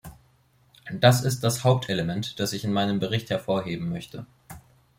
Das 0.93 1.21
ist 1.23 1.43
das 1.43 1.63
Hauptelement, 1.63 2.39
das 2.39 2.53
ich 2.53 2.63
in 2.63 2.73
meinem 2.73 2.97
Bericht 2.97 3.29
hervorheben 3.29 3.87
möchte. 3.89 4.25